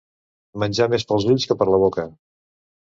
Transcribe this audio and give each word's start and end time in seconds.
Menjar 0.63 0.87
més 0.95 1.07
pels 1.11 1.29
ulls 1.35 1.47
que 1.51 1.59
per 1.61 1.71
la 1.75 1.83
boca. 1.87 2.09